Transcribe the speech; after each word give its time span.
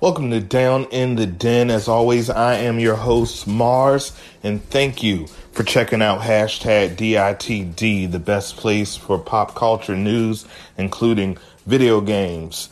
Welcome 0.00 0.30
to 0.30 0.40
Down 0.40 0.84
in 0.84 1.16
the 1.16 1.26
Den. 1.26 1.70
As 1.70 1.86
always, 1.86 2.30
I 2.30 2.54
am 2.54 2.78
your 2.78 2.94
host, 2.94 3.46
Mars, 3.46 4.18
and 4.42 4.64
thank 4.70 5.02
you 5.02 5.26
for 5.52 5.62
checking 5.62 6.00
out 6.00 6.22
hashtag 6.22 6.96
DITD, 6.96 8.10
the 8.10 8.18
best 8.18 8.56
place 8.56 8.96
for 8.96 9.18
pop 9.18 9.54
culture 9.54 9.94
news, 9.94 10.46
including 10.78 11.36
video 11.66 12.00
games, 12.00 12.70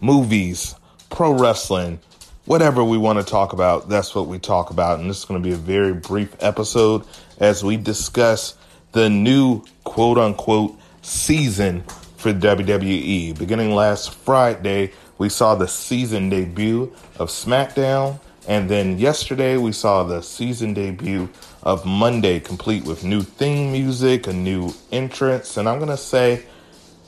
movies, 0.00 0.74
pro 1.10 1.38
wrestling, 1.38 2.00
whatever 2.46 2.82
we 2.82 2.96
want 2.96 3.18
to 3.18 3.24
talk 3.30 3.52
about, 3.52 3.90
that's 3.90 4.14
what 4.14 4.26
we 4.26 4.38
talk 4.38 4.70
about. 4.70 4.98
And 4.98 5.10
this 5.10 5.18
is 5.18 5.24
going 5.26 5.42
to 5.42 5.46
be 5.46 5.52
a 5.52 5.58
very 5.58 5.92
brief 5.92 6.34
episode 6.40 7.04
as 7.38 7.62
we 7.62 7.76
discuss 7.76 8.56
the 8.92 9.10
new 9.10 9.62
quote 9.84 10.16
unquote 10.16 10.74
season 11.02 11.82
for 12.16 12.32
WWE. 12.32 13.38
Beginning 13.38 13.74
last 13.74 14.14
Friday, 14.14 14.92
we 15.18 15.28
saw 15.28 15.54
the 15.54 15.68
season 15.68 16.28
debut 16.28 16.92
of 17.18 17.28
SmackDown. 17.28 18.20
And 18.48 18.68
then 18.68 18.98
yesterday, 18.98 19.56
we 19.56 19.72
saw 19.72 20.02
the 20.02 20.20
season 20.20 20.74
debut 20.74 21.28
of 21.62 21.86
Monday, 21.86 22.40
complete 22.40 22.84
with 22.84 23.04
new 23.04 23.22
theme 23.22 23.70
music, 23.70 24.26
a 24.26 24.32
new 24.32 24.74
entrance. 24.90 25.56
And 25.56 25.68
I'm 25.68 25.78
going 25.78 25.90
to 25.90 25.96
say, 25.96 26.44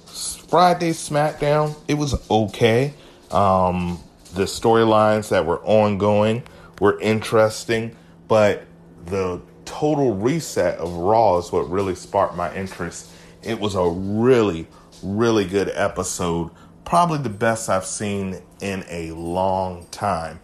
Friday 0.07 0.91
SmackDown, 0.91 1.75
it 1.89 1.95
was 1.95 2.15
okay. 2.31 2.95
Um, 3.33 3.99
the 4.35 4.45
storylines 4.45 5.31
that 5.31 5.45
were 5.45 5.59
ongoing 5.65 6.45
were 6.81 7.01
interesting, 7.01 7.97
but 8.29 8.65
the 9.07 9.41
total 9.65 10.15
reset 10.15 10.79
of 10.79 10.93
Raw 10.93 11.39
is 11.39 11.51
what 11.51 11.69
really 11.71 11.95
sparked 11.95 12.37
my 12.37 12.55
interest. 12.55 13.11
It 13.43 13.59
was 13.59 13.75
a 13.75 13.89
really, 13.89 14.67
really 15.03 15.45
good 15.45 15.71
episode 15.75 16.51
probably 16.85 17.19
the 17.19 17.29
best 17.29 17.69
I've 17.69 17.87
seen 17.87 18.41
in 18.61 18.85
a 18.89 19.13
long 19.13 19.87
time. 19.91 20.41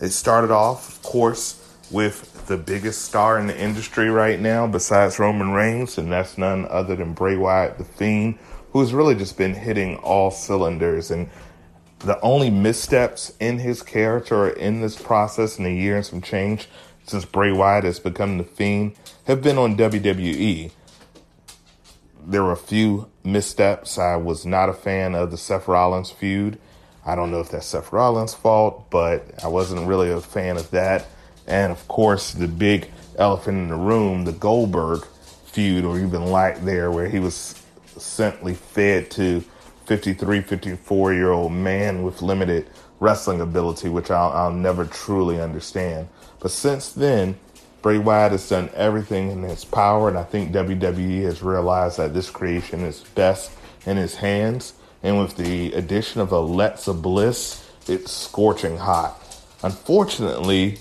It 0.00 0.10
started 0.10 0.50
off, 0.50 0.96
of 0.96 1.02
course, 1.02 1.64
with 1.90 2.46
the 2.46 2.56
biggest 2.56 3.02
star 3.02 3.38
in 3.38 3.46
the 3.46 3.58
industry 3.58 4.10
right 4.10 4.38
now, 4.38 4.66
besides 4.66 5.18
Roman 5.18 5.52
Reigns, 5.52 5.98
and 5.98 6.12
that's 6.12 6.38
none 6.38 6.66
other 6.68 6.96
than 6.96 7.14
Bray 7.14 7.36
Wyatt, 7.36 7.78
the 7.78 7.84
Fiend, 7.84 8.38
who's 8.72 8.92
really 8.92 9.14
just 9.14 9.36
been 9.36 9.54
hitting 9.54 9.96
all 9.96 10.30
cylinders. 10.30 11.10
And 11.10 11.28
the 12.00 12.20
only 12.20 12.50
missteps 12.50 13.32
in 13.40 13.58
his 13.58 13.82
character 13.82 14.36
or 14.36 14.50
in 14.50 14.80
this 14.80 15.00
process 15.00 15.58
in 15.58 15.66
a 15.66 15.74
year 15.74 15.96
and 15.96 16.06
some 16.06 16.22
change 16.22 16.68
since 17.06 17.24
Bray 17.24 17.52
Wyatt 17.52 17.84
has 17.84 17.98
become 17.98 18.38
the 18.38 18.44
Fiend 18.44 18.94
have 19.24 19.42
been 19.42 19.58
on 19.58 19.76
WWE 19.76 20.70
there 22.28 22.42
were 22.42 22.52
a 22.52 22.56
few 22.56 23.08
missteps. 23.24 23.98
I 23.98 24.16
was 24.16 24.44
not 24.44 24.68
a 24.68 24.74
fan 24.74 25.14
of 25.14 25.30
the 25.30 25.38
Seth 25.38 25.66
Rollins 25.66 26.10
feud. 26.10 26.58
I 27.04 27.14
don't 27.14 27.30
know 27.30 27.40
if 27.40 27.48
that's 27.48 27.66
Seth 27.66 27.90
Rollins' 27.90 28.34
fault, 28.34 28.90
but 28.90 29.24
I 29.42 29.48
wasn't 29.48 29.88
really 29.88 30.10
a 30.10 30.20
fan 30.20 30.58
of 30.58 30.70
that. 30.72 31.06
And 31.46 31.72
of 31.72 31.88
course, 31.88 32.32
the 32.32 32.46
big 32.46 32.90
elephant 33.16 33.56
in 33.56 33.68
the 33.68 33.76
room, 33.76 34.26
the 34.26 34.32
Goldberg 34.32 35.06
feud, 35.46 35.86
or 35.86 35.98
even 35.98 36.26
like 36.26 36.62
there, 36.64 36.90
where 36.90 37.08
he 37.08 37.18
was 37.18 37.54
simply 37.96 38.54
fed 38.54 39.10
to 39.12 39.42
53, 39.86 40.42
54 40.42 41.14
year 41.14 41.32
old 41.32 41.52
man 41.52 42.02
with 42.02 42.20
limited 42.20 42.68
wrestling 43.00 43.40
ability, 43.40 43.88
which 43.88 44.10
I'll, 44.10 44.30
I'll 44.32 44.52
never 44.52 44.84
truly 44.84 45.40
understand. 45.40 46.08
But 46.40 46.50
since 46.50 46.92
then, 46.92 47.38
Bray 47.80 47.98
Wyatt 47.98 48.32
has 48.32 48.48
done 48.48 48.70
everything 48.74 49.30
in 49.30 49.42
his 49.42 49.64
power, 49.64 50.08
and 50.08 50.18
I 50.18 50.24
think 50.24 50.52
WWE 50.52 51.22
has 51.22 51.42
realized 51.42 51.98
that 51.98 52.12
this 52.12 52.28
creation 52.28 52.80
is 52.80 53.00
best 53.14 53.52
in 53.86 53.96
his 53.96 54.16
hands. 54.16 54.74
And 55.02 55.20
with 55.20 55.36
the 55.36 55.72
addition 55.74 56.20
of 56.20 56.32
Alexa 56.32 56.92
Bliss, 56.94 57.64
it's 57.86 58.10
scorching 58.10 58.76
hot. 58.76 59.22
Unfortunately, 59.62 60.78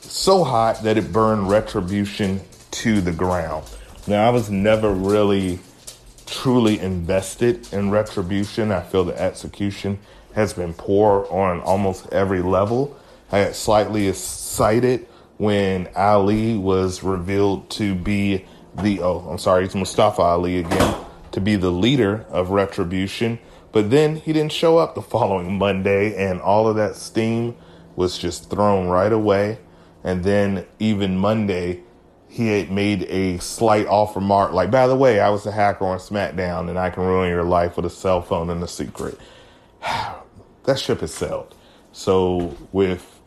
so 0.00 0.42
hot 0.42 0.82
that 0.82 0.96
it 0.98 1.12
burned 1.12 1.48
Retribution 1.48 2.40
to 2.72 3.00
the 3.00 3.12
ground. 3.12 3.64
Now, 4.06 4.26
I 4.26 4.30
was 4.30 4.50
never 4.50 4.92
really 4.92 5.60
truly 6.26 6.80
invested 6.80 7.72
in 7.72 7.90
Retribution. 7.90 8.72
I 8.72 8.80
feel 8.80 9.04
the 9.04 9.20
execution 9.20 9.98
has 10.34 10.52
been 10.52 10.74
poor 10.74 11.26
on 11.30 11.60
almost 11.60 12.12
every 12.12 12.42
level. 12.42 12.96
I 13.30 13.44
got 13.44 13.54
slightly 13.54 14.08
excited 14.08 15.06
when 15.38 15.88
Ali 15.96 16.56
was 16.56 17.02
revealed 17.02 17.70
to 17.70 17.94
be 17.94 18.44
the 18.82 19.00
oh 19.00 19.18
I'm 19.30 19.38
sorry 19.38 19.64
it's 19.64 19.74
Mustafa 19.74 20.22
Ali 20.22 20.58
again 20.58 21.04
to 21.34 21.40
be 21.40 21.56
the 21.56 21.70
leader 21.70 22.24
of 22.28 22.50
Retribution, 22.50 23.40
but 23.72 23.90
then 23.90 24.16
he 24.16 24.32
didn't 24.32 24.52
show 24.52 24.78
up 24.78 24.94
the 24.94 25.02
following 25.14 25.58
Monday, 25.58 26.14
and 26.16 26.40
all 26.40 26.68
of 26.68 26.76
that 26.76 26.94
steam 26.94 27.56
was 27.96 28.16
just 28.16 28.48
thrown 28.48 28.86
right 28.86 29.12
away. 29.12 29.58
And 30.04 30.22
then 30.22 30.64
even 30.78 31.18
Monday, 31.18 31.82
he 32.28 32.48
had 32.48 32.70
made 32.70 33.02
a 33.04 33.38
slight 33.38 33.86
offer 33.86 34.20
mark, 34.20 34.52
like, 34.52 34.70
by 34.70 34.86
the 34.86 34.94
way, 34.94 35.18
I 35.18 35.28
was 35.30 35.44
a 35.46 35.50
hacker 35.50 35.86
on 35.86 35.98
SmackDown, 35.98 36.68
and 36.68 36.78
I 36.78 36.90
can 36.90 37.02
ruin 37.02 37.30
your 37.30 37.42
life 37.42 37.76
with 37.76 37.86
a 37.86 37.90
cell 37.90 38.22
phone 38.22 38.48
and 38.48 38.62
a 38.62 38.68
secret. 38.68 39.18
that 40.64 40.78
ship 40.78 41.00
has 41.00 41.12
sailed. 41.12 41.54
So 41.90 42.56
with 42.70 43.20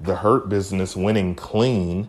the 0.00 0.16
Hurt 0.16 0.48
Business 0.48 0.96
winning 0.96 1.34
clean, 1.34 2.08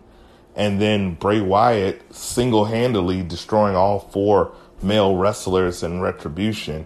and 0.55 0.81
then 0.81 1.15
Bray 1.15 1.41
Wyatt 1.41 2.13
single 2.13 2.65
handedly 2.65 3.23
destroying 3.23 3.75
all 3.75 3.99
four 3.99 4.53
male 4.81 5.15
wrestlers 5.15 5.83
in 5.83 6.01
Retribution. 6.01 6.85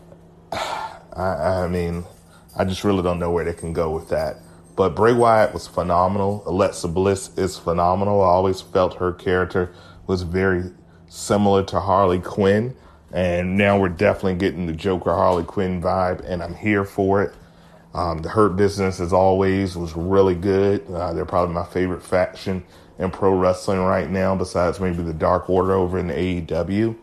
I, 0.52 1.64
I, 1.64 1.68
mean, 1.68 2.04
I 2.56 2.64
just 2.64 2.84
really 2.84 3.02
don't 3.02 3.18
know 3.18 3.30
where 3.30 3.44
they 3.44 3.54
can 3.54 3.72
go 3.72 3.90
with 3.90 4.08
that. 4.10 4.36
But 4.76 4.94
Bray 4.94 5.12
Wyatt 5.12 5.52
was 5.52 5.66
phenomenal. 5.66 6.44
Alexa 6.46 6.86
Bliss 6.88 7.36
is 7.36 7.58
phenomenal. 7.58 8.22
I 8.22 8.26
always 8.26 8.60
felt 8.60 8.94
her 8.94 9.12
character 9.12 9.72
was 10.06 10.22
very 10.22 10.70
similar 11.08 11.64
to 11.64 11.80
Harley 11.80 12.20
Quinn. 12.20 12.76
And 13.12 13.56
now 13.56 13.78
we're 13.78 13.88
definitely 13.88 14.36
getting 14.36 14.66
the 14.66 14.72
Joker 14.72 15.12
Harley 15.12 15.44
Quinn 15.44 15.80
vibe, 15.80 16.20
and 16.24 16.42
I'm 16.42 16.54
here 16.54 16.84
for 16.84 17.22
it. 17.22 17.34
Um, 17.94 18.18
the 18.18 18.28
Hurt 18.28 18.56
Business, 18.56 19.00
as 19.00 19.12
always, 19.12 19.76
was 19.76 19.96
really 19.96 20.34
good. 20.34 20.86
Uh, 20.90 21.12
they're 21.12 21.24
probably 21.24 21.54
my 21.54 21.64
favorite 21.64 22.02
faction 22.02 22.64
in 22.98 23.10
pro 23.10 23.32
wrestling 23.36 23.80
right 23.80 24.10
now, 24.10 24.34
besides 24.34 24.80
maybe 24.80 25.02
the 25.02 25.14
Dark 25.14 25.48
Order 25.48 25.72
over 25.72 25.98
in 25.98 26.08
AEW. 26.08 26.96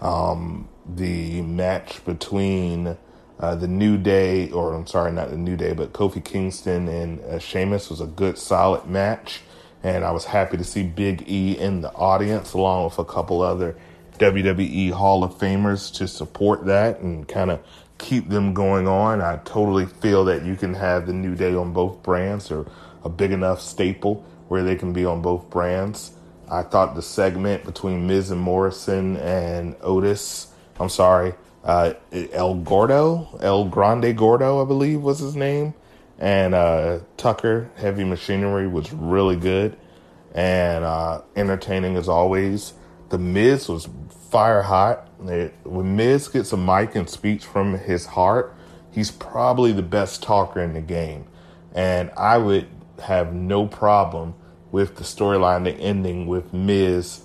Um, 0.00 0.68
the 0.86 1.42
match 1.42 2.04
between 2.04 2.96
uh, 3.38 3.54
the 3.54 3.68
New 3.68 3.98
Day, 3.98 4.50
or 4.50 4.74
I'm 4.74 4.86
sorry, 4.86 5.12
not 5.12 5.30
the 5.30 5.36
New 5.36 5.56
Day, 5.56 5.72
but 5.72 5.92
Kofi 5.92 6.24
Kingston 6.24 6.88
and 6.88 7.20
uh, 7.20 7.38
Sheamus 7.38 7.90
was 7.90 8.00
a 8.00 8.06
good, 8.06 8.38
solid 8.38 8.86
match. 8.86 9.40
And 9.82 10.04
I 10.04 10.12
was 10.12 10.24
happy 10.24 10.56
to 10.56 10.64
see 10.64 10.84
Big 10.84 11.28
E 11.28 11.58
in 11.58 11.80
the 11.80 11.92
audience, 11.94 12.52
along 12.52 12.84
with 12.84 12.98
a 13.00 13.04
couple 13.04 13.42
other 13.42 13.76
WWE 14.18 14.92
Hall 14.92 15.24
of 15.24 15.36
Famers 15.38 15.92
to 15.94 16.06
support 16.06 16.66
that 16.66 17.00
and 17.00 17.26
kind 17.26 17.50
of 17.50 17.60
keep 18.02 18.28
them 18.28 18.52
going 18.52 18.86
on. 18.86 19.22
I 19.22 19.36
totally 19.44 19.86
feel 19.86 20.24
that 20.26 20.44
you 20.44 20.56
can 20.56 20.74
have 20.74 21.06
the 21.06 21.12
New 21.12 21.34
Day 21.34 21.54
on 21.54 21.72
both 21.72 22.02
brands 22.02 22.50
or 22.50 22.66
a 23.04 23.08
big 23.08 23.30
enough 23.30 23.62
staple 23.62 24.26
where 24.48 24.62
they 24.62 24.76
can 24.76 24.92
be 24.92 25.04
on 25.04 25.22
both 25.22 25.48
brands. 25.48 26.12
I 26.50 26.62
thought 26.62 26.94
the 26.94 27.02
segment 27.02 27.64
between 27.64 28.06
Miz 28.06 28.30
and 28.30 28.40
Morrison 28.40 29.16
and 29.16 29.76
Otis, 29.80 30.48
I'm 30.78 30.90
sorry, 30.90 31.32
uh, 31.64 31.94
El 32.32 32.56
Gordo, 32.56 33.38
El 33.40 33.68
Grande 33.68 34.14
Gordo, 34.16 34.60
I 34.60 34.66
believe 34.66 35.00
was 35.00 35.20
his 35.20 35.36
name, 35.36 35.72
and 36.18 36.54
uh, 36.54 36.98
Tucker, 37.16 37.70
Heavy 37.76 38.04
Machinery 38.04 38.66
was 38.66 38.92
really 38.92 39.36
good 39.36 39.78
and 40.34 40.84
uh, 40.84 41.22
entertaining 41.36 41.96
as 41.96 42.08
always. 42.08 42.74
The 43.12 43.18
Miz 43.18 43.68
was 43.68 43.90
fire 44.30 44.62
hot. 44.62 45.06
It, 45.26 45.52
when 45.64 45.96
Miz 45.96 46.28
gets 46.28 46.50
a 46.54 46.56
mic 46.56 46.94
and 46.94 47.06
speaks 47.06 47.44
from 47.44 47.78
his 47.78 48.06
heart, 48.06 48.54
he's 48.90 49.10
probably 49.10 49.70
the 49.72 49.82
best 49.82 50.22
talker 50.22 50.60
in 50.60 50.72
the 50.72 50.80
game. 50.80 51.26
And 51.74 52.10
I 52.16 52.38
would 52.38 52.68
have 53.02 53.34
no 53.34 53.66
problem 53.66 54.34
with 54.70 54.96
the 54.96 55.04
storyline, 55.04 55.64
the 55.64 55.72
ending 55.72 56.26
with 56.26 56.54
Miz 56.54 57.20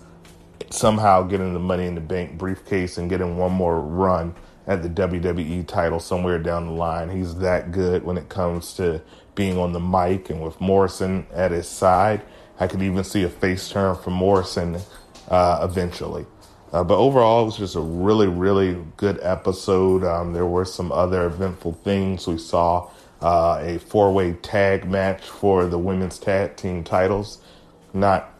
somehow 0.70 1.22
getting 1.24 1.54
the 1.54 1.60
money 1.60 1.86
in 1.86 1.96
the 1.96 2.02
bank 2.02 2.38
briefcase 2.38 2.98
and 2.98 3.10
getting 3.10 3.38
one 3.38 3.54
more 3.54 3.80
run 3.80 4.36
at 4.68 4.84
the 4.84 4.90
WWE 4.90 5.66
title 5.68 6.02
somewhere 6.02 6.38
down 6.38 6.66
the 6.66 6.74
line. 6.74 7.10
He's 7.10 7.36
that 7.36 7.72
good 7.72 8.04
when 8.04 8.18
it 8.18 8.28
comes 8.28 8.74
to 8.74 9.02
being 9.36 9.58
on 9.58 9.72
the 9.72 9.80
mic 9.80 10.30
and 10.30 10.42
with 10.42 10.60
Morrison 10.60 11.26
at 11.32 11.52
his 11.52 11.70
side. 11.70 12.24
I 12.60 12.68
could 12.68 12.82
even 12.82 13.06
see 13.06 13.24
a 13.24 13.30
face 13.30 13.70
turn 13.70 13.96
from 13.96 14.16
Morrison 14.16 14.82
uh, 15.28 15.60
eventually. 15.70 16.26
Uh, 16.74 16.84
but 16.84 16.98
overall, 16.98 17.44
it 17.44 17.46
was 17.46 17.58
just 17.58 17.76
a 17.76 17.82
really, 17.82 18.28
really 18.28 18.78
good 18.98 19.20
episode. 19.22 20.04
Um, 20.04 20.34
there 20.34 20.46
were 20.46 20.66
some 20.66 20.92
other 20.92 21.26
eventful 21.26 21.74
things. 21.84 22.28
We 22.28 22.38
saw 22.38 22.90
uh, 23.22 23.60
a 23.62 23.80
four 23.80 24.14
way 24.14 24.34
tag 24.34 24.88
match 24.88 25.24
for 25.24 25.66
the 25.66 25.78
women's 25.78 26.20
tag 26.20 26.56
team 26.58 26.84
titles. 26.84 27.40
Not 27.94 28.34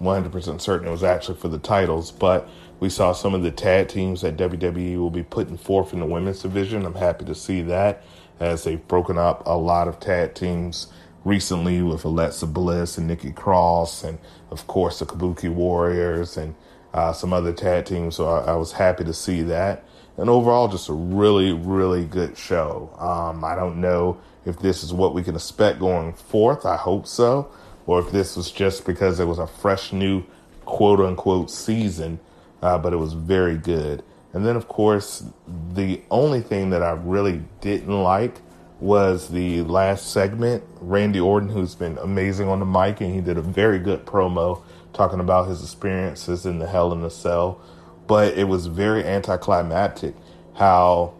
100% 0.00 0.60
certain 0.60 0.88
it 0.88 0.90
was 0.90 1.02
actually 1.02 1.38
for 1.38 1.48
the 1.48 1.58
titles, 1.58 2.12
but 2.12 2.48
we 2.80 2.88
saw 2.88 3.12
some 3.12 3.34
of 3.34 3.42
the 3.42 3.50
tag 3.50 3.88
teams 3.88 4.22
that 4.22 4.36
WWE 4.36 4.96
will 4.96 5.10
be 5.10 5.22
putting 5.22 5.56
forth 5.56 5.92
in 5.92 6.00
the 6.00 6.06
women's 6.06 6.42
division. 6.42 6.84
I'm 6.86 6.94
happy 6.94 7.24
to 7.26 7.34
see 7.34 7.62
that. 7.62 8.04
as 8.40 8.64
they've 8.64 8.86
broken 8.88 9.18
up 9.18 9.42
a 9.46 9.56
lot 9.56 9.86
of 9.88 10.00
tag 10.00 10.34
teams 10.34 10.88
recently 11.24 11.82
with 11.82 12.04
Alexa 12.04 12.46
Bliss 12.46 12.98
and 12.98 13.06
Nikki 13.06 13.32
Cross, 13.32 14.04
and 14.04 14.18
of 14.50 14.66
course 14.66 14.98
the 14.98 15.06
Kabuki 15.06 15.52
Warriors 15.52 16.36
and 16.36 16.54
uh, 16.92 17.12
some 17.12 17.32
other 17.32 17.52
tag 17.52 17.86
teams. 17.86 18.16
So 18.16 18.28
I, 18.28 18.52
I, 18.52 18.56
was 18.56 18.72
happy 18.72 19.04
to 19.04 19.14
see 19.14 19.42
that. 19.42 19.84
And 20.18 20.28
overall, 20.28 20.68
just 20.68 20.90
a 20.90 20.92
really, 20.92 21.52
really 21.52 22.04
good 22.04 22.36
show. 22.36 22.94
Um, 22.98 23.44
I 23.44 23.54
don't 23.54 23.80
know 23.80 24.20
if 24.44 24.58
this 24.58 24.84
is 24.84 24.92
what 24.92 25.14
we 25.14 25.22
can 25.22 25.34
expect 25.34 25.78
going 25.78 26.12
forth. 26.12 26.66
I 26.66 26.76
hope 26.76 27.06
so. 27.06 27.50
Or 27.86 28.00
if 28.00 28.12
this 28.12 28.36
was 28.36 28.50
just 28.50 28.84
because 28.84 29.20
it 29.20 29.24
was 29.24 29.38
a 29.38 29.46
fresh 29.46 29.92
new 29.92 30.22
quote 30.66 31.00
unquote 31.00 31.50
season, 31.50 32.20
uh, 32.60 32.78
but 32.78 32.92
it 32.92 32.96
was 32.96 33.14
very 33.14 33.56
good. 33.56 34.02
And 34.34 34.46
then, 34.46 34.56
of 34.56 34.68
course, 34.68 35.24
the 35.72 36.00
only 36.10 36.40
thing 36.40 36.70
that 36.70 36.82
I 36.82 36.92
really 36.92 37.42
didn't 37.60 38.02
like 38.02 38.36
was 38.82 39.28
the 39.28 39.62
last 39.62 40.10
segment. 40.10 40.64
Randy 40.80 41.20
Orton, 41.20 41.48
who's 41.48 41.76
been 41.76 41.98
amazing 41.98 42.48
on 42.48 42.58
the 42.58 42.66
mic, 42.66 43.00
and 43.00 43.14
he 43.14 43.20
did 43.20 43.38
a 43.38 43.42
very 43.42 43.78
good 43.78 44.04
promo 44.04 44.60
talking 44.92 45.20
about 45.20 45.48
his 45.48 45.62
experiences 45.62 46.44
in 46.44 46.58
the 46.58 46.66
Hell 46.66 46.92
in 46.92 47.02
a 47.04 47.10
Cell. 47.10 47.60
But 48.08 48.36
it 48.36 48.44
was 48.48 48.66
very 48.66 49.04
anticlimactic 49.04 50.16
how 50.54 51.14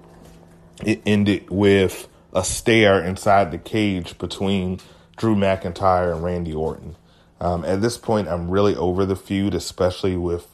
it 0.85 1.01
ended 1.07 1.49
with 1.51 2.09
a 2.35 2.43
stare 2.43 3.01
inside 3.01 3.53
the 3.53 3.59
cage 3.59 4.19
between 4.19 4.81
Drew 5.17 5.37
McIntyre 5.37 6.13
and 6.13 6.25
Randy 6.25 6.53
Orton. 6.53 6.97
Um, 7.41 7.65
at 7.65 7.81
this 7.81 7.97
point, 7.97 8.27
I'm 8.27 8.51
really 8.51 8.75
over 8.75 9.07
the 9.07 9.17
feud, 9.17 9.55
especially 9.55 10.17
with 10.17 10.49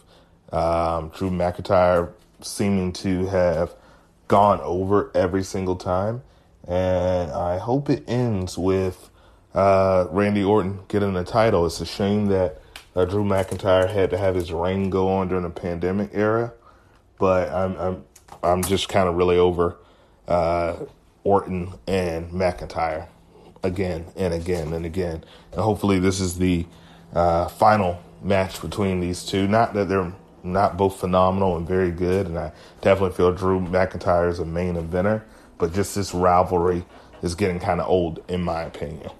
um, 0.52 1.08
Drew 1.08 1.30
McIntyre 1.30 2.12
seeming 2.42 2.92
to 2.92 3.26
have 3.26 3.74
gone 4.28 4.60
over 4.60 5.10
every 5.14 5.42
single 5.42 5.76
time. 5.76 6.22
And 6.68 7.32
I 7.32 7.58
hope 7.58 7.88
it 7.88 8.04
ends 8.06 8.58
with 8.58 9.10
uh, 9.54 10.06
Randy 10.10 10.44
Orton 10.44 10.80
getting 10.88 11.14
the 11.14 11.24
title. 11.24 11.66
It's 11.66 11.80
a 11.80 11.86
shame 11.86 12.26
that 12.26 12.60
uh, 12.94 13.04
Drew 13.04 13.24
McIntyre 13.24 13.90
had 13.90 14.10
to 14.10 14.18
have 14.18 14.34
his 14.34 14.52
reign 14.52 14.90
go 14.90 15.08
on 15.08 15.28
during 15.28 15.44
the 15.44 15.50
pandemic 15.50 16.10
era, 16.12 16.52
but 17.18 17.48
I'm 17.48 17.76
I'm 17.76 18.04
I'm 18.42 18.62
just 18.62 18.88
kind 18.88 19.08
of 19.08 19.14
really 19.14 19.38
over 19.38 19.76
uh, 20.26 20.76
Orton 21.24 21.72
and 21.86 22.30
McIntyre 22.30 23.08
again 23.62 24.06
and 24.16 24.34
again 24.34 24.72
and 24.72 24.84
again. 24.84 25.24
And 25.52 25.60
hopefully, 25.60 25.98
this 25.98 26.20
is 26.20 26.38
the 26.38 26.66
uh, 27.14 27.48
final 27.48 28.02
match 28.22 28.60
between 28.60 29.00
these 29.00 29.24
two. 29.24 29.46
Not 29.48 29.74
that 29.74 29.88
they're 29.88 30.12
not 30.42 30.76
both 30.76 30.98
phenomenal 30.98 31.56
and 31.56 31.66
very 31.66 31.90
good, 31.90 32.26
and 32.26 32.38
I 32.38 32.52
definitely 32.80 33.16
feel 33.16 33.32
Drew 33.32 33.60
McIntyre 33.60 34.28
is 34.28 34.38
a 34.38 34.44
main 34.44 34.74
eventer, 34.74 35.22
but 35.58 35.72
just 35.72 35.94
this 35.94 36.14
rivalry 36.14 36.84
is 37.22 37.34
getting 37.34 37.60
kind 37.60 37.80
of 37.80 37.88
old, 37.88 38.22
in 38.28 38.42
my 38.42 38.62
opinion. 38.62 39.10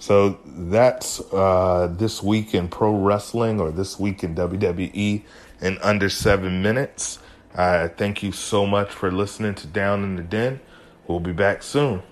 So 0.00 0.38
that's 0.46 1.20
uh, 1.32 1.92
this 1.96 2.22
week 2.22 2.54
in 2.54 2.68
pro 2.68 2.94
wrestling 2.94 3.60
or 3.60 3.70
this 3.70 3.98
week 3.98 4.22
in 4.22 4.34
WWE 4.34 5.22
in 5.60 5.78
under 5.78 6.08
seven 6.08 6.62
minutes. 6.62 7.18
Uh, 7.54 7.88
thank 7.88 8.22
you 8.22 8.30
so 8.30 8.66
much 8.66 8.90
for 8.90 9.10
listening 9.10 9.54
to 9.56 9.66
Down 9.66 10.04
in 10.04 10.16
the 10.16 10.22
Den. 10.22 10.60
We'll 11.06 11.20
be 11.20 11.32
back 11.32 11.62
soon. 11.62 12.02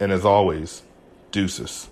And 0.00 0.10
as 0.10 0.24
always, 0.24 0.82
deuces. 1.30 1.88